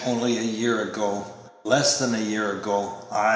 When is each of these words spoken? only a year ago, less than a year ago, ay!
only 0.05 0.37
a 0.39 0.41
year 0.41 0.83
ago, 0.83 1.25
less 1.63 1.99
than 1.99 2.15
a 2.15 2.19
year 2.19 2.57
ago, 2.59 2.91
ay! 3.11 3.29